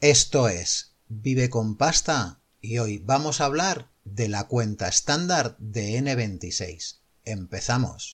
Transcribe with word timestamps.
Esto 0.00 0.48
es 0.48 0.94
Vive 1.08 1.50
con 1.50 1.76
Pasta 1.76 2.40
y 2.60 2.78
hoy 2.78 2.98
vamos 2.98 3.40
a 3.40 3.46
hablar 3.46 3.90
de 4.04 4.28
la 4.28 4.46
cuenta 4.46 4.86
estándar 4.86 5.56
de 5.58 6.00
N26. 6.00 7.00
Empezamos. 7.24 8.12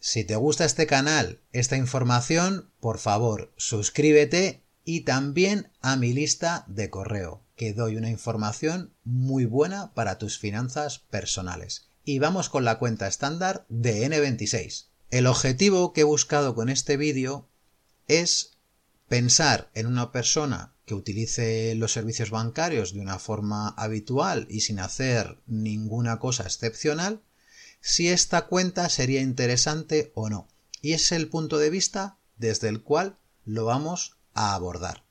Si 0.00 0.24
te 0.24 0.36
gusta 0.36 0.64
este 0.64 0.86
canal, 0.86 1.42
esta 1.52 1.76
información, 1.76 2.70
por 2.80 2.96
favor 2.96 3.52
suscríbete 3.58 4.62
y 4.86 5.02
también 5.02 5.70
a 5.82 5.96
mi 5.96 6.14
lista 6.14 6.64
de 6.66 6.88
correo, 6.88 7.44
que 7.56 7.74
doy 7.74 7.96
una 7.96 8.08
información 8.08 8.94
muy 9.04 9.44
buena 9.44 9.92
para 9.92 10.16
tus 10.16 10.38
finanzas 10.38 11.00
personales. 11.00 11.90
Y 12.04 12.20
vamos 12.20 12.48
con 12.48 12.64
la 12.64 12.78
cuenta 12.78 13.06
estándar 13.06 13.66
de 13.68 14.08
N26. 14.08 14.88
El 15.10 15.26
objetivo 15.26 15.92
que 15.92 16.02
he 16.02 16.04
buscado 16.04 16.54
con 16.54 16.68
este 16.68 16.96
vídeo 16.96 17.48
es 18.08 18.58
pensar 19.08 19.70
en 19.74 19.86
una 19.86 20.12
persona 20.12 20.74
que 20.84 20.94
utilice 20.94 21.74
los 21.74 21.92
servicios 21.92 22.30
bancarios 22.30 22.92
de 22.92 23.00
una 23.00 23.18
forma 23.18 23.68
habitual 23.70 24.46
y 24.50 24.60
sin 24.60 24.80
hacer 24.80 25.38
ninguna 25.46 26.18
cosa 26.18 26.44
excepcional, 26.44 27.22
si 27.80 28.08
esta 28.08 28.46
cuenta 28.46 28.88
sería 28.88 29.20
interesante 29.20 30.12
o 30.14 30.28
no. 30.28 30.48
Y 30.82 30.92
es 30.92 31.12
el 31.12 31.28
punto 31.28 31.58
de 31.58 31.70
vista 31.70 32.18
desde 32.36 32.68
el 32.68 32.82
cual 32.82 33.16
lo 33.44 33.64
vamos 33.64 34.16
a 34.34 34.54
abordar. 34.54 35.04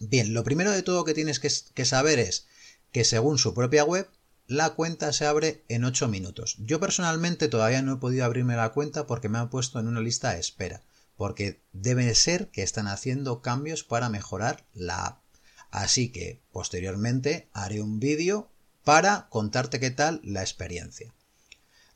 Bien, 0.00 0.34
lo 0.34 0.44
primero 0.44 0.70
de 0.70 0.82
todo 0.82 1.04
que 1.04 1.14
tienes 1.14 1.40
que, 1.40 1.84
saber 1.84 2.18
es 2.18 2.46
que 2.90 3.04
según 3.04 3.38
su 3.38 3.54
propia 3.54 3.84
web, 3.84 4.08
la 4.46 4.70
cuenta 4.70 5.12
se 5.12 5.26
abre 5.26 5.64
en 5.68 5.84
8 5.84 6.08
minutos. 6.08 6.56
Yo 6.58 6.80
personalmente 6.80 7.48
todavía 7.48 7.82
no 7.82 7.94
he 7.94 7.96
podido 7.96 8.24
abrirme 8.24 8.56
la 8.56 8.72
cuenta 8.72 9.06
porque 9.06 9.28
me 9.28 9.38
han 9.38 9.50
puesto 9.50 9.80
en 9.80 9.88
una 9.88 10.00
lista 10.00 10.32
de 10.32 10.40
espera, 10.40 10.82
porque 11.16 11.62
debe 11.72 12.14
ser 12.14 12.48
que 12.48 12.62
están 12.62 12.86
haciendo 12.86 13.40
cambios 13.40 13.84
para 13.84 14.08
mejorar 14.08 14.66
la 14.74 15.06
app. 15.06 15.22
Así 15.70 16.10
que 16.10 16.42
posteriormente 16.52 17.48
haré 17.52 17.80
un 17.80 17.98
vídeo 17.98 18.50
para 18.84 19.28
contarte 19.30 19.80
qué 19.80 19.90
tal 19.90 20.20
la 20.22 20.42
experiencia. 20.42 21.14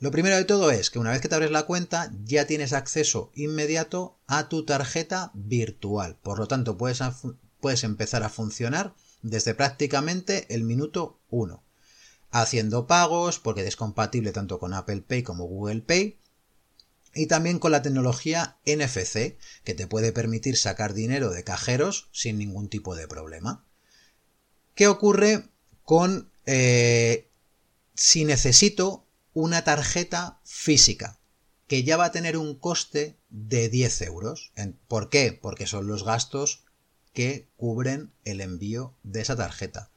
Lo 0.01 0.11
primero 0.11 0.37
de 0.37 0.45
todo 0.45 0.71
es 0.71 0.91
que 0.91 0.99
una 0.99 1.11
vez 1.11 1.21
que 1.21 1.29
te 1.29 1.35
abres 1.35 1.51
la 1.51 1.65
cuenta 1.65 2.13
ya 2.25 2.47
tienes 2.47 2.73
acceso 2.73 3.31
inmediato 3.35 4.17
a 4.27 4.49
tu 4.49 4.65
tarjeta 4.65 5.33
virtual. 5.35 6.17
Por 6.23 6.39
lo 6.39 6.47
tanto, 6.47 6.79
puedes, 6.79 7.01
puedes 7.61 7.85
empezar 7.85 8.23
a 8.23 8.29
funcionar 8.29 8.95
desde 9.23 9.55
prácticamente 9.55 10.47
el 10.55 10.63
minuto 10.63 11.21
1. 11.31 11.63
Haciendo 12.31 12.87
pagos, 12.87 13.39
porque 13.39 13.67
es 13.67 13.77
compatible 13.77 14.33
tanto 14.33 14.59
con 14.59 14.75
Apple 14.75 15.03
Pay 15.03 15.23
como 15.23 15.45
Google 15.45 15.83
Pay. 15.83 16.19
Y 17.15 17.27
también 17.27 17.59
con 17.59 17.73
la 17.73 17.83
tecnología 17.83 18.59
NFC, 18.67 19.39
que 19.65 19.75
te 19.75 19.87
puede 19.87 20.13
permitir 20.13 20.57
sacar 20.57 20.95
dinero 20.95 21.31
de 21.31 21.43
cajeros 21.43 22.09
sin 22.13 22.39
ningún 22.39 22.69
tipo 22.69 22.95
de 22.95 23.09
problema. 23.09 23.65
¿Qué 24.75 24.89
ocurre 24.89 25.49
con 25.83 26.31
eh, 26.45 27.29
si 27.95 28.25
necesito 28.25 29.07
una 29.33 29.65
tarjeta 29.65 30.41
física 30.45 31.19
que 31.67 31.85
ya 31.85 31.97
va 31.97 32.07
a 32.07 32.13
tener 32.13 32.37
un 32.37 32.55
coste 32.55 33.19
de 33.29 33.69
10 33.69 34.03
euros. 34.03 34.53
¿Por 34.89 35.11
qué? 35.11 35.33
Porque 35.33 35.67
son 35.67 35.87
los 35.87 36.05
gastos 36.05 36.65
que 37.13 37.49
cubren 37.57 38.13
el 38.25 38.41
envío 38.41 38.95
de 39.03 39.21
esa 39.21 39.37
tarjeta. 39.37 39.91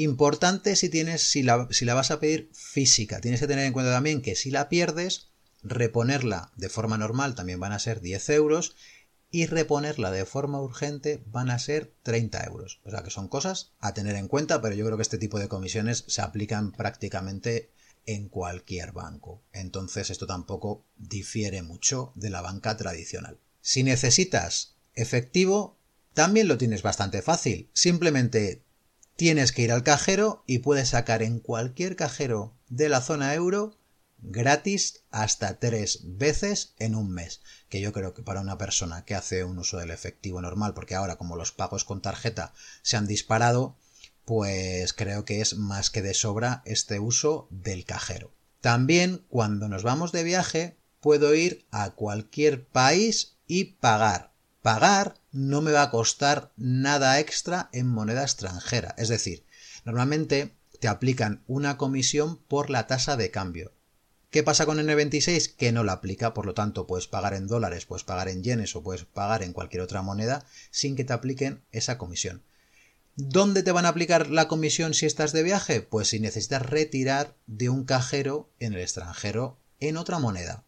Importante 0.00 0.76
si 0.76 0.88
tienes, 0.88 1.20
si 1.20 1.42
la, 1.42 1.68
si 1.70 1.84
la 1.84 1.92
vas 1.92 2.10
a 2.10 2.20
pedir 2.20 2.48
física. 2.54 3.20
Tienes 3.20 3.38
que 3.38 3.46
tener 3.46 3.66
en 3.66 3.74
cuenta 3.74 3.92
también 3.92 4.22
que 4.22 4.34
si 4.34 4.50
la 4.50 4.70
pierdes, 4.70 5.28
reponerla 5.62 6.52
de 6.56 6.70
forma 6.70 6.96
normal 6.96 7.34
también 7.34 7.60
van 7.60 7.72
a 7.72 7.78
ser 7.78 8.00
10 8.00 8.30
euros 8.30 8.76
y 9.30 9.44
reponerla 9.44 10.10
de 10.10 10.24
forma 10.24 10.58
urgente 10.58 11.22
van 11.26 11.50
a 11.50 11.58
ser 11.58 11.92
30 12.02 12.44
euros. 12.44 12.80
O 12.84 12.90
sea 12.90 13.02
que 13.02 13.10
son 13.10 13.28
cosas 13.28 13.72
a 13.78 13.92
tener 13.92 14.16
en 14.16 14.26
cuenta, 14.26 14.62
pero 14.62 14.74
yo 14.74 14.86
creo 14.86 14.96
que 14.96 15.02
este 15.02 15.18
tipo 15.18 15.38
de 15.38 15.48
comisiones 15.48 16.04
se 16.08 16.22
aplican 16.22 16.72
prácticamente 16.72 17.70
en 18.06 18.30
cualquier 18.30 18.92
banco. 18.92 19.42
Entonces 19.52 20.08
esto 20.08 20.26
tampoco 20.26 20.82
difiere 20.96 21.60
mucho 21.60 22.12
de 22.14 22.30
la 22.30 22.40
banca 22.40 22.78
tradicional. 22.78 23.38
Si 23.60 23.82
necesitas 23.82 24.76
efectivo, 24.94 25.76
también 26.14 26.48
lo 26.48 26.56
tienes 26.56 26.80
bastante 26.80 27.20
fácil. 27.20 27.68
Simplemente 27.74 28.64
tienes 29.20 29.52
que 29.52 29.60
ir 29.60 29.70
al 29.70 29.82
cajero 29.82 30.42
y 30.46 30.60
puedes 30.60 30.88
sacar 30.88 31.22
en 31.22 31.40
cualquier 31.40 31.94
cajero 31.94 32.56
de 32.70 32.88
la 32.88 33.02
zona 33.02 33.34
euro 33.34 33.76
gratis 34.22 35.02
hasta 35.10 35.58
tres 35.58 36.00
veces 36.04 36.72
en 36.78 36.94
un 36.94 37.10
mes. 37.10 37.42
Que 37.68 37.82
yo 37.82 37.92
creo 37.92 38.14
que 38.14 38.22
para 38.22 38.40
una 38.40 38.56
persona 38.56 39.04
que 39.04 39.14
hace 39.14 39.44
un 39.44 39.58
uso 39.58 39.76
del 39.76 39.90
efectivo 39.90 40.40
normal, 40.40 40.72
porque 40.72 40.94
ahora 40.94 41.16
como 41.16 41.36
los 41.36 41.52
pagos 41.52 41.84
con 41.84 42.00
tarjeta 42.00 42.54
se 42.80 42.96
han 42.96 43.06
disparado, 43.06 43.76
pues 44.24 44.94
creo 44.94 45.26
que 45.26 45.42
es 45.42 45.54
más 45.54 45.90
que 45.90 46.00
de 46.00 46.14
sobra 46.14 46.62
este 46.64 46.98
uso 46.98 47.46
del 47.50 47.84
cajero. 47.84 48.32
También 48.62 49.26
cuando 49.28 49.68
nos 49.68 49.82
vamos 49.82 50.12
de 50.12 50.24
viaje 50.24 50.78
puedo 50.98 51.34
ir 51.34 51.66
a 51.70 51.90
cualquier 51.90 52.66
país 52.66 53.36
y 53.46 53.64
pagar. 53.64 54.29
Pagar 54.62 55.16
no 55.32 55.62
me 55.62 55.72
va 55.72 55.82
a 55.82 55.90
costar 55.90 56.52
nada 56.56 57.18
extra 57.18 57.70
en 57.72 57.86
moneda 57.86 58.22
extranjera. 58.22 58.94
Es 58.98 59.08
decir, 59.08 59.44
normalmente 59.84 60.54
te 60.80 60.88
aplican 60.88 61.42
una 61.46 61.78
comisión 61.78 62.36
por 62.36 62.68
la 62.68 62.86
tasa 62.86 63.16
de 63.16 63.30
cambio. 63.30 63.72
¿Qué 64.30 64.42
pasa 64.42 64.66
con 64.66 64.78
N26? 64.78 65.56
Que 65.56 65.72
no 65.72 65.82
la 65.82 65.94
aplica, 65.94 66.34
por 66.34 66.46
lo 66.46 66.54
tanto 66.54 66.86
puedes 66.86 67.08
pagar 67.08 67.34
en 67.34 67.46
dólares, 67.46 67.86
puedes 67.86 68.04
pagar 68.04 68.28
en 68.28 68.44
yenes 68.44 68.76
o 68.76 68.82
puedes 68.82 69.04
pagar 69.04 69.42
en 69.42 69.52
cualquier 69.52 69.82
otra 69.82 70.02
moneda 70.02 70.44
sin 70.70 70.94
que 70.94 71.04
te 71.04 71.12
apliquen 71.12 71.64
esa 71.72 71.98
comisión. 71.98 72.42
¿Dónde 73.16 73.62
te 73.62 73.72
van 73.72 73.86
a 73.86 73.88
aplicar 73.88 74.30
la 74.30 74.46
comisión 74.46 74.94
si 74.94 75.06
estás 75.06 75.32
de 75.32 75.42
viaje? 75.42 75.80
Pues 75.80 76.08
si 76.08 76.20
necesitas 76.20 76.62
retirar 76.64 77.34
de 77.46 77.70
un 77.70 77.84
cajero 77.84 78.50
en 78.60 78.74
el 78.74 78.80
extranjero 78.80 79.58
en 79.80 79.96
otra 79.96 80.18
moneda. 80.18 80.64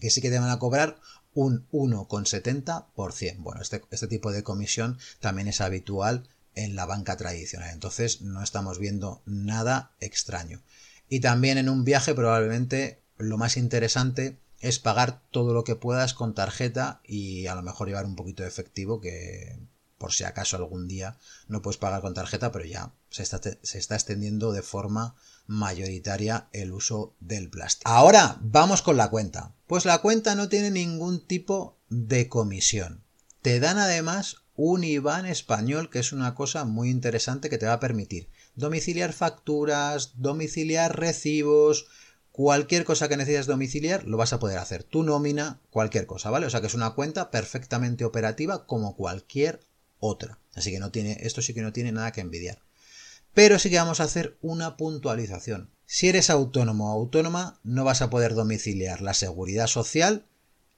Que 0.00 0.10
sí 0.10 0.20
que 0.20 0.30
te 0.30 0.40
van 0.40 0.50
a 0.50 0.58
cobrar 0.58 0.98
un 1.34 1.66
1,70%. 1.70 3.36
Bueno, 3.38 3.60
este, 3.60 3.82
este 3.90 4.06
tipo 4.06 4.32
de 4.32 4.42
comisión 4.42 4.98
también 5.20 5.48
es 5.48 5.60
habitual 5.60 6.28
en 6.54 6.76
la 6.76 6.86
banca 6.86 7.16
tradicional. 7.16 7.70
Entonces 7.70 8.20
no 8.20 8.42
estamos 8.42 8.78
viendo 8.78 9.22
nada 9.24 9.92
extraño. 10.00 10.62
Y 11.08 11.20
también 11.20 11.58
en 11.58 11.68
un 11.68 11.84
viaje 11.84 12.14
probablemente 12.14 13.02
lo 13.18 13.38
más 13.38 13.56
interesante 13.56 14.38
es 14.60 14.78
pagar 14.78 15.20
todo 15.30 15.52
lo 15.52 15.64
que 15.64 15.76
puedas 15.76 16.14
con 16.14 16.34
tarjeta 16.34 17.00
y 17.04 17.46
a 17.46 17.54
lo 17.54 17.62
mejor 17.62 17.88
llevar 17.88 18.06
un 18.06 18.16
poquito 18.16 18.42
de 18.42 18.48
efectivo 18.48 19.00
que 19.00 19.58
por 19.98 20.12
si 20.12 20.24
acaso 20.24 20.56
algún 20.56 20.88
día 20.88 21.16
no 21.48 21.62
puedes 21.62 21.78
pagar 21.78 22.00
con 22.00 22.14
tarjeta, 22.14 22.50
pero 22.50 22.64
ya 22.64 22.92
se 23.10 23.22
está, 23.22 23.40
se 23.40 23.78
está 23.78 23.94
extendiendo 23.94 24.52
de 24.52 24.62
forma 24.62 25.14
mayoritaria 25.46 26.48
el 26.52 26.72
uso 26.72 27.14
del 27.20 27.50
plástico. 27.50 27.90
Ahora 27.90 28.38
vamos 28.40 28.82
con 28.82 28.96
la 28.96 29.10
cuenta. 29.10 29.54
Pues 29.66 29.84
la 29.84 29.98
cuenta 29.98 30.34
no 30.34 30.48
tiene 30.48 30.70
ningún 30.70 31.26
tipo 31.26 31.78
de 31.88 32.28
comisión. 32.28 33.02
Te 33.42 33.60
dan 33.60 33.78
además 33.78 34.36
un 34.54 34.84
IBAN 34.84 35.26
español, 35.26 35.90
que 35.90 35.98
es 35.98 36.12
una 36.12 36.34
cosa 36.34 36.64
muy 36.64 36.90
interesante 36.90 37.48
que 37.50 37.58
te 37.58 37.66
va 37.66 37.74
a 37.74 37.80
permitir 37.80 38.28
domiciliar 38.54 39.12
facturas, 39.12 40.12
domiciliar 40.16 40.98
recibos, 40.98 41.86
cualquier 42.30 42.84
cosa 42.84 43.08
que 43.08 43.16
necesites 43.16 43.46
domiciliar 43.46 44.04
lo 44.04 44.16
vas 44.16 44.32
a 44.32 44.38
poder 44.38 44.58
hacer. 44.58 44.84
Tu 44.84 45.02
nómina, 45.02 45.60
cualquier 45.70 46.06
cosa, 46.06 46.30
¿vale? 46.30 46.46
O 46.46 46.50
sea 46.50 46.60
que 46.60 46.66
es 46.66 46.74
una 46.74 46.90
cuenta 46.90 47.30
perfectamente 47.30 48.04
operativa 48.04 48.66
como 48.66 48.96
cualquier 48.96 49.60
otra. 49.98 50.38
Así 50.54 50.70
que 50.70 50.80
no 50.80 50.90
tiene, 50.90 51.18
esto 51.20 51.42
sí 51.42 51.54
que 51.54 51.62
no 51.62 51.72
tiene 51.72 51.92
nada 51.92 52.12
que 52.12 52.20
envidiar. 52.20 52.60
Pero 53.34 53.58
sí 53.58 53.70
que 53.70 53.78
vamos 53.78 54.00
a 54.00 54.04
hacer 54.04 54.36
una 54.42 54.76
puntualización. 54.76 55.70
Si 55.86 56.08
eres 56.08 56.30
autónomo 56.30 56.90
o 56.90 57.00
autónoma, 57.00 57.60
no 57.64 57.84
vas 57.84 58.02
a 58.02 58.10
poder 58.10 58.34
domiciliar 58.34 59.00
la 59.00 59.14
seguridad 59.14 59.66
social 59.66 60.26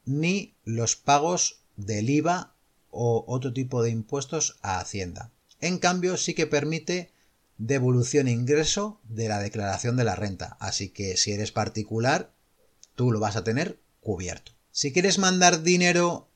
ni 0.04 0.54
los 0.64 0.96
pagos 0.96 1.60
del 1.76 2.10
IVA 2.10 2.54
o 2.90 3.24
otro 3.26 3.52
tipo 3.52 3.82
de 3.82 3.90
impuestos 3.90 4.58
a 4.62 4.78
Hacienda. 4.78 5.30
En 5.60 5.78
cambio, 5.78 6.16
sí 6.16 6.34
que 6.34 6.46
permite 6.46 7.12
devolución 7.58 8.28
e 8.28 8.32
ingreso 8.32 9.00
de 9.04 9.28
la 9.28 9.38
declaración 9.38 9.96
de 9.96 10.04
la 10.04 10.16
renta. 10.16 10.56
Así 10.60 10.88
que 10.90 11.16
si 11.16 11.32
eres 11.32 11.52
particular, 11.52 12.32
tú 12.94 13.10
lo 13.12 13.20
vas 13.20 13.36
a 13.36 13.44
tener 13.44 13.78
cubierto. 14.00 14.52
Si 14.70 14.92
quieres 14.92 15.18
mandar 15.18 15.62
dinero 15.62 16.28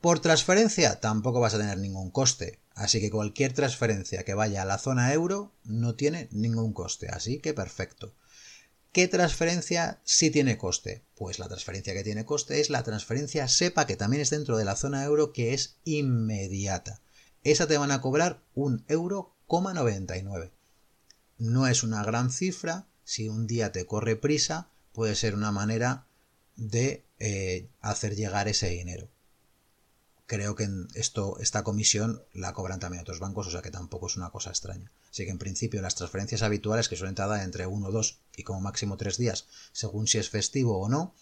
por 0.00 0.20
transferencia 0.20 1.00
tampoco 1.00 1.40
vas 1.40 1.54
a 1.54 1.58
tener 1.58 1.78
ningún 1.78 2.10
coste, 2.10 2.58
así 2.74 3.00
que 3.00 3.10
cualquier 3.10 3.52
transferencia 3.52 4.24
que 4.24 4.34
vaya 4.34 4.62
a 4.62 4.66
la 4.66 4.78
zona 4.78 5.12
euro 5.12 5.52
no 5.64 5.94
tiene 5.94 6.28
ningún 6.32 6.72
coste, 6.72 7.08
así 7.08 7.38
que 7.38 7.54
perfecto. 7.54 8.14
¿Qué 8.92 9.08
transferencia 9.08 10.00
sí 10.04 10.30
tiene 10.30 10.58
coste? 10.58 11.02
Pues 11.14 11.38
la 11.38 11.48
transferencia 11.48 11.94
que 11.94 12.04
tiene 12.04 12.26
coste 12.26 12.60
es 12.60 12.68
la 12.68 12.82
transferencia 12.82 13.48
SEPA, 13.48 13.86
que 13.86 13.96
también 13.96 14.20
es 14.20 14.28
dentro 14.28 14.58
de 14.58 14.66
la 14.66 14.76
zona 14.76 15.02
euro, 15.04 15.32
que 15.32 15.54
es 15.54 15.76
inmediata. 15.84 17.00
Esa 17.42 17.66
te 17.66 17.78
van 17.78 17.90
a 17.90 18.02
cobrar 18.02 18.42
un 18.54 18.84
euro, 18.88 19.34
No 21.38 21.66
es 21.66 21.82
una 21.82 22.04
gran 22.04 22.30
cifra, 22.30 22.86
si 23.04 23.28
un 23.28 23.46
día 23.46 23.72
te 23.72 23.86
corre 23.86 24.16
prisa, 24.16 24.68
puede 24.92 25.14
ser 25.14 25.34
una 25.34 25.52
manera 25.52 26.06
de 26.56 27.04
eh, 27.18 27.68
hacer 27.80 28.14
llegar 28.14 28.48
ese 28.48 28.68
dinero. 28.68 29.08
Creo 30.26 30.54
que 30.54 30.68
esto, 30.94 31.38
esta 31.40 31.62
comisión 31.62 32.22
la 32.32 32.54
cobran 32.54 32.80
también 32.80 33.02
otros 33.02 33.18
bancos, 33.20 33.46
o 33.48 33.50
sea 33.50 33.62
que 33.62 33.70
tampoco 33.70 34.06
es 34.06 34.16
una 34.16 34.30
cosa 34.30 34.50
extraña. 34.50 34.90
Así 35.10 35.24
que 35.24 35.30
en 35.30 35.38
principio 35.38 35.82
las 35.82 35.94
transferencias 35.94 36.42
habituales, 36.42 36.88
que 36.88 36.96
suelen 36.96 37.14
tardar 37.14 37.42
entre 37.42 37.66
uno, 37.66 37.90
dos 37.90 38.20
y 38.36 38.44
como 38.44 38.60
máximo 38.60 38.96
tres 38.96 39.18
días, 39.18 39.46
según 39.72 40.06
si 40.06 40.18
es 40.18 40.30
festivo 40.30 40.78
o 40.78 40.88
no, 40.88 41.14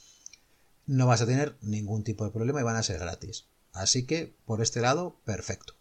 no 0.87 1.06
vas 1.06 1.23
a 1.23 1.26
tener 1.26 1.56
ningún 1.61 2.05
tipo 2.05 2.25
de 2.25 2.31
problema 2.31 2.61
y 2.61 2.64
van 2.64 2.76
a 2.76 2.82
ser 2.82 2.99
gratis. 2.99 3.47
Así 3.73 4.06
que 4.06 4.35
por 4.44 4.62
este 4.62 4.81
lado, 4.81 5.17
perfecto. 5.25 5.75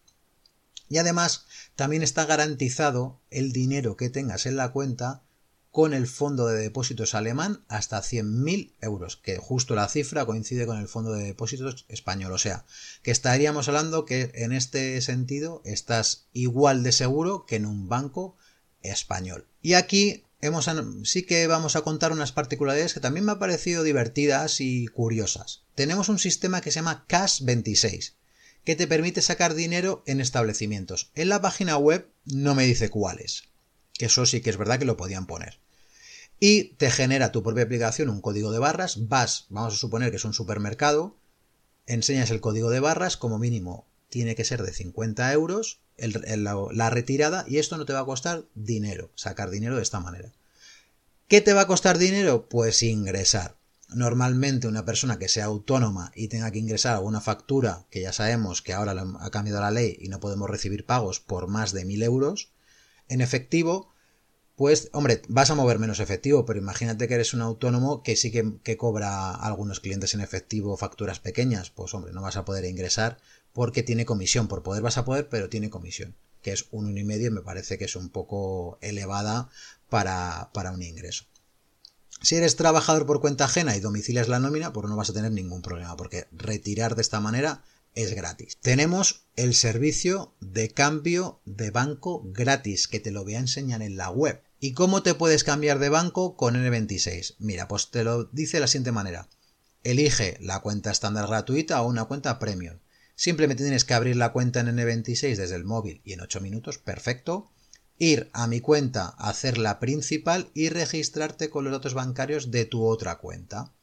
Y 0.87 0.97
además, 0.97 1.45
también 1.75 2.01
está 2.01 2.25
garantizado 2.25 3.19
el 3.29 3.51
dinero 3.51 3.95
que 3.95 4.09
tengas 4.09 4.45
en 4.47 4.55
la 4.55 4.71
cuenta 4.71 5.23
con 5.71 5.93
el 5.93 6.07
fondo 6.07 6.47
de 6.47 6.59
depósitos 6.59 7.13
alemán 7.13 7.63
hasta 7.67 8.01
100.000 8.01 8.73
euros, 8.81 9.17
que 9.17 9.37
justo 9.37 9.75
la 9.75 9.87
cifra 9.87 10.25
coincide 10.25 10.65
con 10.65 10.79
el 10.79 10.87
fondo 10.87 11.11
de 11.11 11.23
depósitos 11.23 11.85
español. 11.89 12.31
O 12.31 12.37
sea, 12.37 12.65
que 13.03 13.11
estaríamos 13.11 13.67
hablando 13.67 14.05
que 14.05 14.31
en 14.33 14.51
este 14.51 14.99
sentido 15.01 15.61
estás 15.65 16.27
igual 16.33 16.83
de 16.83 16.91
seguro 16.91 17.45
que 17.45 17.57
en 17.57 17.65
un 17.65 17.87
banco 17.87 18.35
español. 18.81 19.47
Y 19.61 19.73
aquí 19.73 20.25
hemos, 20.41 20.69
sí 21.03 21.23
que 21.23 21.47
vamos 21.47 21.75
a 21.75 21.81
contar 21.81 22.11
unas 22.11 22.31
particularidades 22.31 22.93
que 22.93 22.99
también 22.99 23.25
me 23.25 23.33
han 23.33 23.39
parecido 23.39 23.83
divertidas 23.83 24.61
y 24.61 24.87
curiosas. 24.87 25.63
Tenemos 25.75 26.09
un 26.09 26.19
sistema 26.19 26.61
que 26.61 26.71
se 26.71 26.75
llama 26.75 27.05
Cash 27.07 27.43
26 27.43 28.15
que 28.63 28.75
te 28.75 28.87
permite 28.87 29.21
sacar 29.21 29.55
dinero 29.55 30.03
en 30.05 30.21
establecimientos. 30.21 31.11
En 31.15 31.29
la 31.29 31.41
página 31.41 31.77
web 31.77 32.11
no 32.25 32.55
me 32.55 32.65
dice 32.65 32.89
cuáles, 32.89 33.45
eso 34.05 34.25
sí 34.25 34.41
que 34.41 34.49
es 34.49 34.57
verdad 34.57 34.79
que 34.79 34.85
lo 34.85 34.97
podían 34.97 35.27
poner. 35.27 35.59
Y 36.39 36.75
te 36.75 36.89
genera 36.89 37.31
tu 37.31 37.43
propia 37.43 37.65
aplicación 37.65 38.09
un 38.09 38.21
código 38.21 38.51
de 38.51 38.59
barras, 38.59 39.07
vas, 39.07 39.45
vamos 39.49 39.73
a 39.73 39.77
suponer 39.77 40.09
que 40.09 40.17
es 40.17 40.25
un 40.25 40.33
supermercado, 40.33 41.17
enseñas 41.85 42.31
el 42.31 42.39
código 42.39 42.69
de 42.69 42.79
barras, 42.79 43.17
como 43.17 43.39
mínimo 43.39 43.85
tiene 44.09 44.35
que 44.35 44.43
ser 44.43 44.63
de 44.63 44.73
50 44.73 45.31
euros 45.33 45.79
la 45.97 46.89
retirada 46.89 47.45
y 47.47 47.57
esto 47.57 47.77
no 47.77 47.85
te 47.85 47.93
va 47.93 47.99
a 47.99 48.05
costar 48.05 48.45
dinero, 48.55 49.11
sacar 49.15 49.49
dinero 49.49 49.75
de 49.75 49.83
esta 49.83 49.99
manera. 49.99 50.31
¿Qué 51.27 51.41
te 51.41 51.53
va 51.53 51.61
a 51.61 51.67
costar 51.67 51.97
dinero? 51.97 52.47
Pues 52.49 52.81
ingresar. 52.81 53.57
Normalmente 53.89 54.67
una 54.67 54.85
persona 54.85 55.19
que 55.19 55.27
sea 55.27 55.45
autónoma 55.45 56.11
y 56.15 56.27
tenga 56.27 56.51
que 56.51 56.59
ingresar 56.59 56.95
alguna 56.95 57.21
factura, 57.21 57.85
que 57.89 58.01
ya 58.01 58.13
sabemos 58.13 58.61
que 58.61 58.73
ahora 58.73 58.95
ha 59.19 59.29
cambiado 59.29 59.61
la 59.61 59.71
ley 59.71 59.97
y 59.99 60.09
no 60.09 60.19
podemos 60.19 60.49
recibir 60.49 60.85
pagos 60.85 61.19
por 61.19 61.47
más 61.47 61.71
de 61.71 61.85
1000 61.85 62.03
euros, 62.03 62.49
en 63.09 63.21
efectivo, 63.21 63.89
pues, 64.59 64.89
hombre, 64.91 65.21
vas 65.29 65.49
a 65.51 65.55
mover 65.55 65.79
menos 65.79 65.99
efectivo, 65.99 66.45
pero 66.45 66.59
imagínate 66.59 67.07
que 67.07 67.13
eres 67.13 67.33
un 67.33 67.41
autónomo 67.41 68.03
que 68.03 68.15
sí 68.15 68.29
que, 68.29 68.77
cobra 68.77 69.33
algunos 69.33 69.79
clientes 69.79 70.13
en 70.13 70.21
efectivo 70.21 70.75
facturas 70.75 71.19
pequeñas, 71.19 71.69
pues, 71.69 71.93
hombre, 71.93 72.11
no 72.11 72.21
vas 72.21 72.35
a 72.35 72.43
poder 72.43 72.65
ingresar 72.65 73.17
porque 73.53 73.83
tiene 73.83 74.05
comisión. 74.05 74.47
Por 74.47 74.61
poder 74.61 74.83
vas 74.83 74.97
a 74.97 75.05
poder, 75.05 75.29
pero 75.29 75.49
tiene 75.49 75.69
comisión, 75.69 76.15
que 76.41 76.51
es 76.51 76.67
un 76.71 76.93
1,5 76.93 77.27
y 77.27 77.29
me 77.29 77.41
parece 77.41 77.77
que 77.77 77.85
es 77.85 77.95
un 77.95 78.09
poco 78.09 78.77
elevada 78.81 79.49
para, 79.89 80.49
para 80.53 80.71
un 80.71 80.83
ingreso. 80.83 81.23
Si 82.21 82.35
eres 82.35 82.57
trabajador 82.57 83.05
por 83.05 83.21
cuenta 83.21 83.45
ajena 83.45 83.77
y 83.77 83.79
domicilias 83.79 84.27
la 84.27 84.39
nómina, 84.39 84.73
pues 84.73 84.89
no 84.89 84.97
vas 84.97 85.09
a 85.09 85.13
tener 85.13 85.31
ningún 85.31 85.61
problema, 85.61 85.95
porque 85.95 86.27
retirar 86.33 86.95
de 86.95 87.01
esta 87.01 87.21
manera 87.21 87.63
es 88.03 88.13
gratis. 88.13 88.57
Tenemos 88.61 89.25
el 89.35 89.53
servicio 89.53 90.35
de 90.39 90.69
cambio 90.69 91.41
de 91.45 91.71
banco 91.71 92.23
gratis, 92.25 92.87
que 92.87 92.99
te 92.99 93.11
lo 93.11 93.23
voy 93.23 93.35
a 93.35 93.39
enseñar 93.39 93.81
en 93.81 93.97
la 93.97 94.09
web. 94.09 94.41
¿Y 94.59 94.73
cómo 94.73 95.03
te 95.03 95.13
puedes 95.13 95.43
cambiar 95.43 95.79
de 95.79 95.89
banco 95.89 96.35
con 96.35 96.55
N26? 96.55 97.35
Mira, 97.39 97.67
pues 97.67 97.91
te 97.91 98.03
lo 98.03 98.25
dice 98.25 98.57
de 98.57 98.61
la 98.61 98.67
siguiente 98.67 98.91
manera. 98.91 99.29
Elige 99.83 100.37
la 100.41 100.59
cuenta 100.59 100.91
estándar 100.91 101.27
gratuita 101.27 101.81
o 101.81 101.87
una 101.87 102.05
cuenta 102.05 102.39
premium. 102.39 102.79
Simplemente 103.15 103.63
tienes 103.63 103.85
que 103.85 103.93
abrir 103.93 104.15
la 104.15 104.31
cuenta 104.31 104.59
en 104.59 104.67
N26 104.67 105.35
desde 105.35 105.55
el 105.55 105.65
móvil 105.65 106.01
y 106.03 106.13
en 106.13 106.21
8 106.21 106.41
minutos, 106.41 106.77
perfecto 106.77 107.51
ir 107.99 108.29
a 108.33 108.47
mi 108.47 108.61
cuenta, 108.61 109.09
hacer 109.17 109.57
la 109.57 109.79
principal 109.79 110.49
y 110.53 110.69
registrarte 110.69 111.49
con 111.49 111.65
los 111.65 111.73
datos 111.73 111.93
bancarios 111.93 112.49
de 112.49 112.65
tu 112.65 112.85
otra 112.85 113.17
cuenta. 113.17 113.73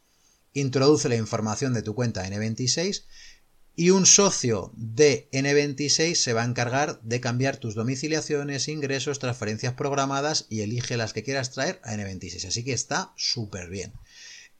Introduce 0.54 1.08
la 1.10 1.16
información 1.16 1.74
de 1.74 1.82
tu 1.82 1.94
cuenta 1.94 2.26
N26 2.26 3.04
y 3.78 3.90
un 3.90 4.06
socio 4.06 4.72
de 4.74 5.28
N26 5.32 6.14
se 6.14 6.32
va 6.32 6.42
a 6.42 6.46
encargar 6.46 6.98
de 7.02 7.20
cambiar 7.20 7.58
tus 7.58 7.74
domiciliaciones, 7.74 8.68
ingresos, 8.68 9.18
transferencias 9.18 9.74
programadas 9.74 10.46
y 10.48 10.62
elige 10.62 10.96
las 10.96 11.12
que 11.12 11.22
quieras 11.22 11.50
traer 11.50 11.78
a 11.84 11.94
N26. 11.94 12.48
Así 12.48 12.64
que 12.64 12.72
está 12.72 13.12
súper 13.16 13.68
bien. 13.68 13.92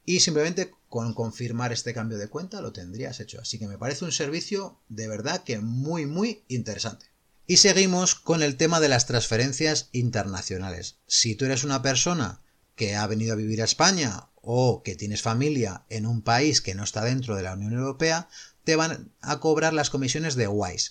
Y 0.05 0.21
simplemente 0.21 0.71
con 0.91 1.15
confirmar 1.15 1.73
este 1.73 1.95
cambio 1.95 2.19
de 2.19 2.29
cuenta 2.29 2.61
lo 2.61 2.75
tendrías 2.75 3.19
hecho. 3.19 3.41
Así 3.41 3.59
que 3.59 3.67
me 3.67 3.79
parece 3.79 4.05
un 4.05 4.13
servicio 4.13 4.79
de 4.91 5.09
verdad 5.09 5.43
que 5.43 5.59
muy, 5.61 6.05
muy 6.05 6.45
interesante. 6.49 7.07
Y 7.47 7.57
seguimos 7.57 8.15
con 8.15 8.43
el 8.43 8.57
tema 8.57 8.81
de 8.81 8.89
las 8.89 9.07
transferencias 9.07 9.89
internacionales. 9.93 10.97
Si 11.07 11.37
tú 11.37 11.47
eres 11.47 11.65
una 11.65 11.81
persona 11.81 12.43
que 12.75 12.97
ha 12.97 13.07
venido 13.07 13.33
a 13.33 13.37
vivir 13.37 13.63
a 13.63 13.65
España 13.65 14.29
o 14.43 14.83
que 14.83 14.95
tienes 14.95 15.23
familia 15.23 15.87
en 15.89 16.07
un 16.07 16.23
país 16.23 16.61
que 16.61 16.75
no 16.75 16.85
está 16.85 17.03
dentro 17.03 17.35
de 17.35 17.43
la 17.43 17.55
Unión 17.55 17.73
Europea, 17.73 18.29
te 18.67 18.77
van 18.77 19.13
a 19.21 19.39
cobrar 19.39 19.73
las 19.73 19.89
comisiones 19.89 20.35
de 20.35 20.49
WISE. 20.49 20.91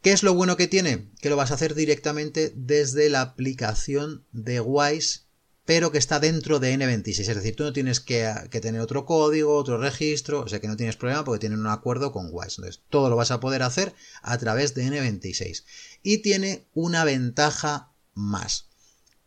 ¿Qué 0.00 0.12
es 0.12 0.22
lo 0.22 0.32
bueno 0.32 0.56
que 0.56 0.68
tiene? 0.68 1.10
Que 1.20 1.28
lo 1.28 1.36
vas 1.36 1.50
a 1.50 1.54
hacer 1.54 1.74
directamente 1.74 2.52
desde 2.56 3.10
la 3.10 3.20
aplicación 3.20 4.24
de 4.32 4.60
WISE 4.60 5.28
pero 5.68 5.92
que 5.92 5.98
está 5.98 6.18
dentro 6.18 6.60
de 6.60 6.74
N26. 6.74 7.28
Es 7.28 7.36
decir, 7.36 7.54
tú 7.54 7.62
no 7.62 7.74
tienes 7.74 8.00
que, 8.00 8.32
tener 8.62 8.80
otro 8.80 9.04
código, 9.04 9.54
otro 9.54 9.76
registro, 9.76 10.40
o 10.40 10.48
sea 10.48 10.62
que 10.62 10.66
no 10.66 10.78
tienes 10.78 10.96
problema 10.96 11.26
porque 11.26 11.40
tienen 11.40 11.60
un 11.60 11.66
acuerdo 11.66 12.10
con 12.10 12.30
Wise. 12.32 12.54
Entonces, 12.56 12.80
todo 12.88 13.10
lo 13.10 13.16
vas 13.16 13.32
a 13.32 13.40
poder 13.40 13.62
hacer 13.62 13.92
a 14.22 14.38
través 14.38 14.74
de 14.74 14.86
N26. 14.86 15.64
Y 16.02 16.18
tiene 16.18 16.66
una 16.72 17.04
ventaja 17.04 17.92
más, 18.14 18.70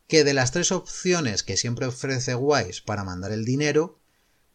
que 0.08 0.24
de 0.24 0.34
las 0.34 0.52
tres 0.52 0.72
opciones 0.72 1.44
que 1.44 1.58
siempre 1.58 1.86
ofrece 1.86 2.34
Wise 2.34 2.82
para 2.84 3.04
mandar 3.04 3.32
el 3.32 3.46
dinero, 3.46 4.01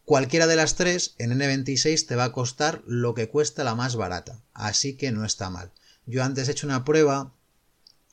cualquiera 0.06 0.47
de 0.47 0.56
las 0.56 0.76
tres 0.76 1.17
en 1.19 1.32
N26 1.32 2.06
te 2.06 2.17
va 2.17 2.25
a 2.25 2.32
costar 2.32 2.82
lo 2.87 3.14
que 3.14 3.29
cuesta 3.29 3.64
la 3.64 3.75
más 3.75 3.97
barata. 3.97 4.41
Así 4.55 4.97
que 4.97 5.11
no 5.12 5.26
está 5.26 5.50
mal. 5.50 5.73
Yo 6.06 6.23
antes 6.23 6.49
he 6.49 6.53
hecho 6.53 6.67
una 6.67 6.85
prueba 6.85 7.35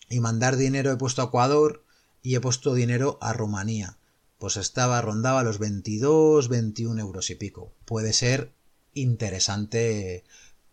y 0.09 0.19
mandar 0.19 0.57
dinero 0.57 0.91
he 0.91 0.97
puesto 0.97 1.21
a 1.21 1.25
Ecuador 1.25 1.85
y 2.23 2.35
he 2.35 2.41
puesto 2.41 2.73
dinero 2.73 3.19
a 3.21 3.31
Rumanía. 3.31 3.97
Pues 4.39 4.57
estaba, 4.57 5.01
rondaba 5.01 5.43
los 5.43 5.59
22, 5.59 6.49
21 6.49 6.99
euros 6.99 7.29
y 7.29 7.35
pico. 7.35 7.71
Puede 7.85 8.11
ser 8.11 8.51
interesante 8.95 10.23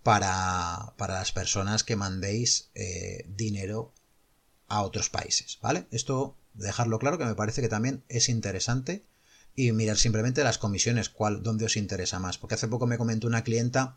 para, 0.03 0.95
para 0.97 1.15
las 1.15 1.33
personas 1.33 1.85
que 1.85 1.97
mandéis 1.97 2.71
eh, 2.75 3.27
dinero 3.29 3.93
a 4.69 4.83
otros 4.83 5.11
países, 5.11 5.59
¿vale? 5.61 5.87
Esto, 5.91 6.37
dejarlo 6.55 6.99
claro, 6.99 7.19
que 7.19 7.27
me 7.27 7.35
parece 7.35 7.61
que 7.61 7.69
también 7.69 8.03
es 8.09 8.31
interesante 8.31 9.05
y 9.67 9.73
mirar 9.73 9.99
simplemente 9.99 10.43
las 10.43 10.59
comisiones, 10.59 11.09
cuál, 11.09 11.43
dónde 11.43 11.67
os 11.67 11.77
interesa 11.77 12.19
más. 12.19 12.39
Porque 12.39 12.55
hace 12.55 12.69
poco 12.69 12.87
me 12.87 12.99
comentó 12.99 13.27
una 13.27 13.45
clienta 13.45 13.97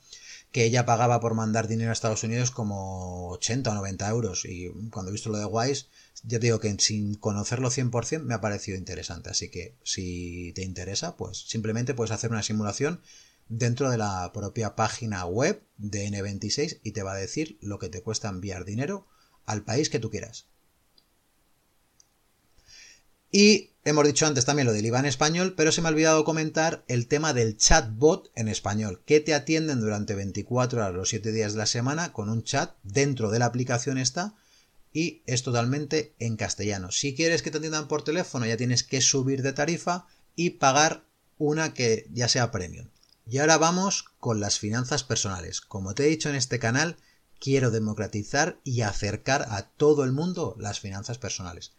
que 0.51 0.65
ella 0.65 0.85
pagaba 0.85 1.19
por 1.19 1.33
mandar 1.33 1.67
dinero 1.67 1.89
a 1.89 1.93
Estados 1.93 2.23
Unidos 2.23 2.51
como 2.51 3.29
80 3.29 3.71
o 3.71 3.73
90 3.73 4.09
euros. 4.09 4.45
Y 4.45 4.69
cuando 4.91 5.09
he 5.09 5.13
visto 5.13 5.29
lo 5.29 5.37
de 5.37 5.45
Wise, 5.45 5.85
ya 6.23 6.39
digo 6.39 6.59
que 6.59 6.75
sin 6.79 7.15
conocerlo 7.15 7.69
100% 7.69 8.23
me 8.23 8.33
ha 8.33 8.41
parecido 8.41 8.77
interesante. 8.77 9.29
Así 9.29 9.49
que 9.49 9.75
si 9.83 10.51
te 10.53 10.63
interesa, 10.63 11.15
pues 11.15 11.45
simplemente 11.47 11.93
puedes 11.93 12.11
hacer 12.11 12.29
una 12.29 12.43
simulación 12.43 13.01
dentro 13.47 13.89
de 13.89 13.97
la 13.97 14.31
propia 14.33 14.75
página 14.75 15.25
web 15.25 15.63
de 15.77 16.07
N26 16.07 16.79
y 16.83 16.91
te 16.91 17.03
va 17.03 17.13
a 17.13 17.17
decir 17.17 17.57
lo 17.61 17.79
que 17.79 17.89
te 17.89 18.01
cuesta 18.01 18.29
enviar 18.29 18.65
dinero 18.65 19.07
al 19.45 19.63
país 19.63 19.89
que 19.89 19.99
tú 19.99 20.09
quieras. 20.09 20.45
Y 23.31 23.72
hemos 23.85 24.05
dicho 24.05 24.25
antes 24.25 24.45
también 24.45 24.67
lo 24.67 24.73
del 24.73 24.85
IVA 24.85 24.99
en 24.99 25.05
español, 25.05 25.53
pero 25.55 25.71
se 25.71 25.81
me 25.81 25.87
ha 25.87 25.91
olvidado 25.91 26.23
comentar 26.23 26.83
el 26.87 27.07
tema 27.07 27.33
del 27.33 27.57
chatbot 27.57 28.31
en 28.35 28.47
español, 28.47 29.01
que 29.05 29.19
te 29.19 29.33
atienden 29.33 29.81
durante 29.81 30.15
24 30.15 30.79
horas 30.79 30.93
los 30.93 31.09
7 31.09 31.31
días 31.31 31.53
de 31.53 31.59
la 31.59 31.65
semana 31.65 32.13
con 32.13 32.29
un 32.29 32.43
chat 32.43 32.75
dentro 32.83 33.29
de 33.29 33.39
la 33.39 33.45
aplicación 33.45 33.97
esta 33.97 34.35
y 34.93 35.23
es 35.25 35.43
totalmente 35.43 36.13
en 36.19 36.37
castellano. 36.37 36.91
Si 36.91 37.15
quieres 37.15 37.41
que 37.41 37.51
te 37.51 37.57
atiendan 37.57 37.87
por 37.87 38.03
teléfono 38.03 38.45
ya 38.45 38.57
tienes 38.57 38.83
que 38.83 39.01
subir 39.01 39.41
de 39.41 39.53
tarifa 39.53 40.07
y 40.35 40.51
pagar 40.51 41.05
una 41.37 41.73
que 41.73 42.07
ya 42.11 42.27
sea 42.27 42.51
premium. 42.51 42.87
Y 43.25 43.39
ahora 43.39 43.57
vamos 43.57 44.05
con 44.19 44.39
las 44.39 44.59
finanzas 44.59 45.03
personales. 45.03 45.61
Como 45.61 45.95
te 45.95 46.05
he 46.05 46.09
dicho 46.09 46.29
en 46.29 46.35
este 46.35 46.59
canal, 46.59 46.97
quiero 47.39 47.71
democratizar 47.71 48.59
y 48.63 48.81
acercar 48.81 49.47
a 49.49 49.63
todo 49.63 50.03
el 50.03 50.11
mundo 50.11 50.55
las 50.59 50.79
finanzas 50.79 51.17
personales. 51.17 51.73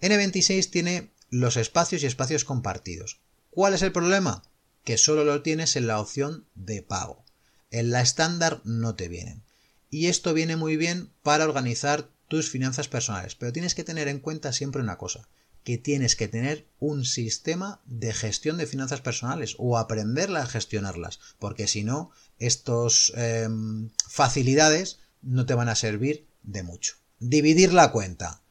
N26 0.00 0.70
tiene 0.70 1.12
los 1.30 1.56
espacios 1.56 2.02
y 2.02 2.06
espacios 2.06 2.44
compartidos. 2.44 3.20
¿Cuál 3.50 3.74
es 3.74 3.82
el 3.82 3.92
problema? 3.92 4.42
Que 4.84 4.98
solo 4.98 5.24
lo 5.24 5.42
tienes 5.42 5.76
en 5.76 5.86
la 5.86 6.00
opción 6.00 6.46
de 6.54 6.82
pago. 6.82 7.24
En 7.70 7.90
la 7.90 8.00
estándar 8.00 8.60
no 8.64 8.94
te 8.94 9.08
vienen. 9.08 9.42
Y 9.90 10.06
esto 10.06 10.34
viene 10.34 10.56
muy 10.56 10.76
bien 10.76 11.10
para 11.22 11.44
organizar 11.44 12.08
tus 12.28 12.50
finanzas 12.50 12.88
personales. 12.88 13.34
Pero 13.34 13.52
tienes 13.52 13.74
que 13.74 13.84
tener 13.84 14.08
en 14.08 14.20
cuenta 14.20 14.52
siempre 14.52 14.82
una 14.82 14.98
cosa, 14.98 15.28
que 15.64 15.78
tienes 15.78 16.16
que 16.16 16.28
tener 16.28 16.66
un 16.78 17.04
sistema 17.04 17.80
de 17.84 18.12
gestión 18.12 18.56
de 18.56 18.66
finanzas 18.66 19.00
personales 19.00 19.56
o 19.58 19.78
aprenderla 19.78 20.42
a 20.42 20.46
gestionarlas, 20.46 21.20
porque 21.38 21.66
si 21.66 21.84
no, 21.84 22.10
estas 22.38 23.12
em, 23.16 23.90
facilidades 24.08 25.00
no 25.22 25.44
te 25.44 25.54
van 25.54 25.68
a 25.68 25.74
servir 25.74 26.26
de 26.42 26.62
mucho. 26.62 26.94
Dividir 27.18 27.74
la 27.74 27.92
cuenta. 27.92 28.42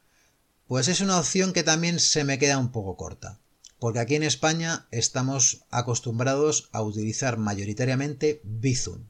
Pues 0.70 0.86
es 0.86 1.00
una 1.00 1.18
opción 1.18 1.52
que 1.52 1.64
también 1.64 1.98
se 1.98 2.22
me 2.22 2.38
queda 2.38 2.56
un 2.56 2.70
poco 2.70 2.96
corta, 2.96 3.40
porque 3.80 3.98
aquí 3.98 4.14
en 4.14 4.22
España 4.22 4.86
estamos 4.92 5.64
acostumbrados 5.68 6.68
a 6.70 6.80
utilizar 6.80 7.38
mayoritariamente 7.38 8.40
Bizum. 8.44 9.08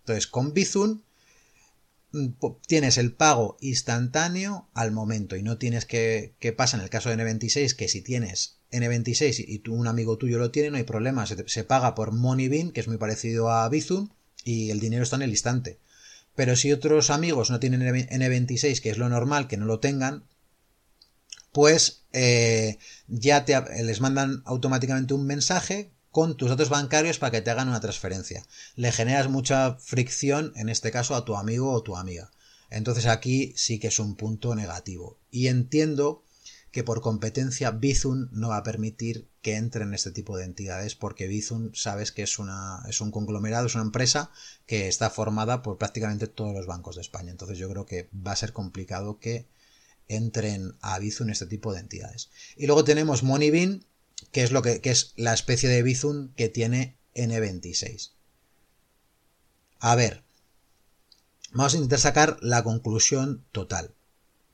Entonces, 0.00 0.26
con 0.26 0.52
Bizum 0.52 1.02
mm, 2.10 2.30
tienes 2.66 2.98
el 2.98 3.12
pago 3.12 3.56
instantáneo 3.60 4.68
al 4.74 4.90
momento 4.90 5.36
y 5.36 5.44
no 5.44 5.58
tienes 5.58 5.84
que, 5.84 6.34
que 6.40 6.52
pasa 6.52 6.76
en 6.76 6.82
el 6.82 6.90
caso 6.90 7.08
de 7.08 7.16
N26 7.18 7.76
que 7.76 7.86
si 7.86 8.02
tienes 8.02 8.56
N26 8.72 9.44
y 9.46 9.62
un 9.68 9.86
amigo 9.86 10.18
tuyo 10.18 10.38
lo 10.38 10.50
tiene, 10.50 10.72
no 10.72 10.76
hay 10.76 10.82
problema, 10.82 11.24
se, 11.24 11.62
paga 11.62 11.94
por 11.94 12.10
Moneybean, 12.10 12.72
que 12.72 12.80
es 12.80 12.88
muy 12.88 12.96
parecido 12.96 13.52
a 13.52 13.68
Bizum, 13.68 14.08
y 14.42 14.70
el 14.70 14.80
dinero 14.80 15.04
está 15.04 15.14
en 15.14 15.22
el 15.22 15.30
instante. 15.30 15.78
Pero 16.34 16.56
si 16.56 16.72
otros 16.72 17.10
amigos 17.10 17.50
no 17.50 17.60
tienen 17.60 17.82
N26, 17.82 18.80
que 18.80 18.90
es 18.90 18.98
lo 18.98 19.08
normal 19.08 19.46
que 19.46 19.56
no 19.56 19.66
lo 19.66 19.78
tengan, 19.78 20.24
pues 21.56 22.02
ya 23.08 23.46
te, 23.46 23.82
les 23.82 24.02
mandan 24.02 24.42
automáticamente 24.44 25.14
un 25.14 25.24
mensaje 25.24 25.90
con 26.10 26.36
tus 26.36 26.50
datos 26.50 26.68
bancarios 26.68 27.18
para 27.18 27.30
que 27.30 27.40
te 27.40 27.50
hagan 27.50 27.70
una 27.70 27.80
transferencia. 27.80 28.44
Le 28.74 28.92
generas 28.92 29.30
mucha 29.30 29.76
fricción, 29.76 30.52
en 30.56 30.68
este 30.68 30.90
caso, 30.90 31.14
a 31.14 31.24
tu 31.24 31.34
amigo 31.34 31.72
o 31.72 31.82
tu 31.82 31.96
amiga. 31.96 32.30
Entonces 32.68 33.06
aquí 33.06 33.54
sí 33.56 33.78
que 33.78 33.86
es 33.86 33.98
un 33.98 34.16
punto 34.16 34.54
negativo. 34.54 35.18
Y 35.30 35.46
entiendo 35.46 36.24
que 36.72 36.84
por 36.84 37.00
competencia 37.00 37.70
Bizum 37.70 38.28
no 38.32 38.50
va 38.50 38.58
a 38.58 38.62
permitir 38.62 39.26
que 39.40 39.56
entren 39.56 39.94
este 39.94 40.10
tipo 40.10 40.36
de 40.36 40.44
entidades 40.44 40.94
porque 40.94 41.26
Bizum 41.26 41.72
sabes 41.72 42.12
que 42.12 42.22
es, 42.22 42.38
una, 42.38 42.82
es 42.86 43.00
un 43.00 43.10
conglomerado, 43.10 43.66
es 43.66 43.76
una 43.76 43.84
empresa 43.84 44.30
que 44.66 44.88
está 44.88 45.08
formada 45.08 45.62
por 45.62 45.78
prácticamente 45.78 46.26
todos 46.26 46.54
los 46.54 46.66
bancos 46.66 46.96
de 46.96 47.00
España. 47.00 47.30
Entonces 47.30 47.56
yo 47.56 47.70
creo 47.70 47.86
que 47.86 48.10
va 48.14 48.32
a 48.32 48.36
ser 48.36 48.52
complicado 48.52 49.18
que 49.18 49.46
entren 50.08 50.76
a 50.80 50.98
Bizum 50.98 51.30
este 51.30 51.46
tipo 51.46 51.72
de 51.72 51.80
entidades. 51.80 52.30
Y 52.56 52.66
luego 52.66 52.84
tenemos 52.84 53.22
Moneybean, 53.22 53.84
que 54.32 54.42
es, 54.42 54.52
lo 54.52 54.62
que, 54.62 54.80
que 54.80 54.90
es 54.90 55.12
la 55.16 55.34
especie 55.34 55.68
de 55.68 55.82
Bizum 55.82 56.32
que 56.34 56.48
tiene 56.48 56.96
N26. 57.14 58.12
A 59.78 59.94
ver, 59.94 60.24
vamos 61.52 61.74
a 61.74 61.76
intentar 61.76 61.98
sacar 61.98 62.38
la 62.40 62.62
conclusión 62.62 63.44
total. 63.52 63.94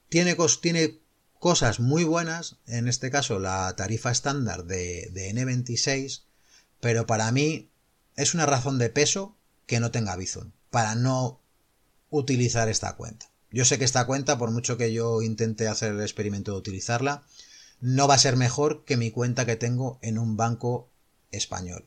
Tiene, 0.08 0.36
tiene 0.60 1.00
cosas 1.38 1.80
muy 1.80 2.04
buenas, 2.04 2.58
en 2.66 2.86
este 2.86 3.10
caso 3.10 3.40
la 3.40 3.74
tarifa 3.74 4.12
estándar 4.12 4.64
de, 4.64 5.10
N26, 5.12 6.22
pero 6.80 7.06
para 7.06 7.32
mí 7.32 7.70
es 8.14 8.34
una 8.34 8.46
razón 8.46 8.78
de 8.78 8.90
peso 8.90 9.36
que 9.66 9.80
no 9.80 9.90
tenga 9.90 10.16
Bizum, 10.16 10.52
para 10.70 10.94
no 10.94 11.40
utilizar 12.10 12.68
esta 12.68 12.94
cuenta. 12.94 13.31
Yo 13.52 13.64
sé 13.64 13.78
que 13.78 13.84
esta 13.84 14.06
cuenta, 14.06 14.38
por 14.38 14.50
mucho 14.50 14.76
que 14.76 14.92
yo 14.92 15.22
intente 15.22 15.68
hacer 15.68 15.92
el 15.92 16.00
experimento 16.00 16.52
de 16.52 16.58
utilizarla, 16.58 17.22
no 17.80 18.08
va 18.08 18.14
a 18.14 18.18
ser 18.18 18.36
mejor 18.36 18.84
que 18.84 18.96
mi 18.96 19.10
cuenta 19.10 19.44
que 19.44 19.56
tengo 19.56 19.98
en 20.02 20.18
un 20.18 20.36
banco 20.36 20.88
español. 21.30 21.86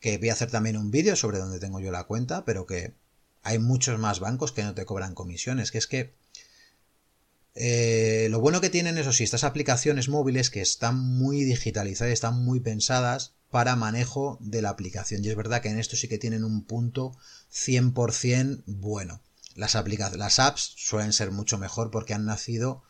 Que 0.00 0.18
voy 0.18 0.28
a 0.28 0.34
hacer 0.34 0.50
también 0.50 0.76
un 0.76 0.90
vídeo 0.90 1.16
sobre 1.16 1.38
dónde 1.38 1.58
tengo 1.58 1.80
yo 1.80 1.90
la 1.90 2.04
cuenta, 2.04 2.44
pero 2.44 2.66
que 2.66 2.94
hay 3.42 3.58
muchos 3.58 3.98
más 3.98 4.20
bancos 4.20 4.52
que 4.52 4.62
no 4.62 4.74
te 4.74 4.84
cobran 4.84 5.14
comisiones, 5.14 5.70
que 5.72 5.78
es 5.78 5.86
que 5.86 6.14
eh, 7.54 8.28
lo 8.30 8.40
bueno 8.40 8.60
que 8.60 8.70
tienen, 8.70 8.98
eso 8.98 9.12
sí, 9.12 9.24
estas 9.24 9.44
aplicaciones 9.44 10.08
móviles 10.08 10.50
que 10.50 10.60
están 10.60 10.98
muy 10.98 11.44
digitalizadas, 11.44 12.12
están 12.12 12.44
muy 12.44 12.60
pensadas 12.60 13.34
para 13.50 13.76
manejo 13.76 14.38
de 14.40 14.62
la 14.62 14.70
aplicación. 14.70 15.24
Y 15.24 15.28
es 15.28 15.36
verdad 15.36 15.60
que 15.60 15.68
en 15.68 15.78
esto 15.78 15.96
sí 15.96 16.08
que 16.08 16.18
tienen 16.18 16.44
un 16.44 16.64
punto 16.64 17.16
100% 17.52 18.62
bueno. 18.66 19.20
Las, 19.54 19.74
las 19.74 20.38
apps 20.38 20.74
suelen 20.76 21.12
ser 21.12 21.30
mucho 21.30 21.58
mejor 21.58 21.90
porque 21.90 22.14
han 22.14 22.24
nacido 22.24 22.82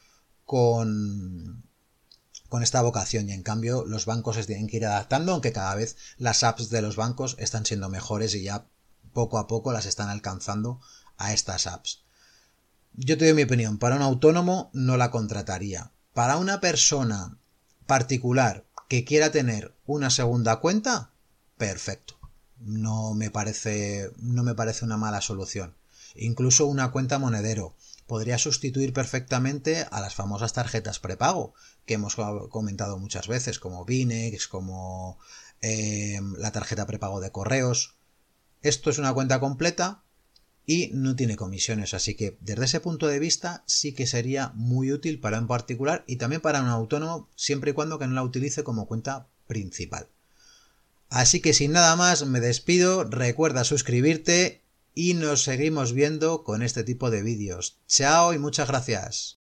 con, 0.45 1.65
con 2.49 2.63
esta 2.63 2.83
vocación 2.83 3.29
y 3.29 3.33
en 3.33 3.43
cambio 3.43 3.85
los 3.87 4.07
bancos 4.07 4.37
se 4.37 4.45
tienen 4.45 4.69
que 4.69 4.77
ir 4.77 4.87
adaptando, 4.87 5.33
aunque 5.33 5.53
cada 5.53 5.75
vez 5.75 5.97
las 6.19 6.43
apps 6.43 6.71
de 6.71 6.83
los 6.83 6.97
bancos 6.97 7.37
están 7.39 7.65
siendo 7.65 7.89
mejores 7.89 8.35
y 8.35 8.43
ya 8.43 8.67
poco 9.13 9.39
a 9.39 9.47
poco 9.47 9.73
las 9.73 9.87
están 9.87 10.09
alcanzando 10.09 10.81
a 11.17 11.33
estas 11.33 11.67
apps. 11.67 12.03
Yo 12.95 13.17
te 13.17 13.25
doy 13.25 13.35
mi 13.35 13.45
opinión, 13.45 13.79
para 13.79 13.97
un 13.97 14.03
autónomo 14.03 14.71
no 14.75 14.97
la 14.97 15.11
contrataría. 15.11 15.93
Para 16.13 16.37
una 16.37 16.61
persona 16.61 17.39
particular 17.87 18.67
que 18.89 19.05
quiera 19.05 19.33
tener 19.33 19.75
una 19.87 20.11
segunda 20.11 20.57
cuenta, 20.57 21.11
perfecto. 21.57 22.19
No 22.59 23.15
me 23.15 23.31
parece, 23.31 24.13
no 24.19 24.43
me 24.43 24.55
parece 24.55 24.85
una 24.85 24.99
mala 24.99 25.23
solución. 25.23 25.75
Incluso 26.15 26.67
una 26.67 26.91
cuenta 26.91 27.19
monedero 27.19 27.77
podría 28.07 28.39
sustituir 28.39 28.93
perfectamente 28.93 29.87
a 29.91 30.01
las 30.01 30.15
famosas 30.15 30.53
tarjetas 30.53 30.99
prepago 30.99 31.55
que 31.87 31.95
hemos 31.95 32.17
comentado 32.51 32.99
muchas 32.99 33.29
veces, 33.29 33.59
como 33.59 33.85
Binex, 33.85 34.49
como 34.49 35.19
eh, 35.63 36.21
la 36.37 36.53
tarjeta 36.53 36.87
prepago 36.87 37.21
de 37.21 37.31
correos. 37.31 37.95
Esto 38.61 38.91
es 38.91 38.99
una 38.99 39.13
cuenta 39.15 39.41
completa 39.41 40.03
y 40.67 40.91
no 40.93 41.17
tiene 41.17 41.37
comisiones. 41.37 41.95
Así 41.95 42.15
que 42.15 42.37
desde 42.41 42.65
ese 42.65 42.81
punto 42.81 43.09
de 43.09 43.19
vista 43.19 43.65
sí 43.67 43.93
que 43.93 44.07
sería 44.07 44.53
muy 44.55 44.93
útil 44.93 45.21
para 45.21 45.39
un 45.39 45.47
particular 45.47 46.05
y 46.07 46.17
también 46.17 46.41
para 46.41 46.61
un 46.61 46.69
autónomo 46.69 47.29
siempre 47.35 47.71
y 47.71 47.75
cuando 47.75 47.99
que 47.99 48.07
no 48.07 48.15
la 48.15 48.23
utilice 48.23 48.63
como 48.63 48.87
cuenta 48.87 49.29
principal. 49.47 50.09
Así 51.09 51.41
que 51.41 51.53
sin 51.53 51.73
nada 51.73 51.95
más 51.97 52.25
me 52.27 52.41
despido, 52.41 53.05
recuerda 53.05 53.65
suscribirte 53.65 54.62
y 54.95 55.15
nos 55.15 55.43
seguimos 55.45 55.93
viendo 55.93 56.45
con 56.45 56.63
este 56.63 56.85
tipo 56.85 57.11
de 57.11 57.23
vídeos. 57.23 57.81
Chao 57.87 58.33
y 58.33 58.39
muchas 58.39 58.69
gracias. 58.69 59.42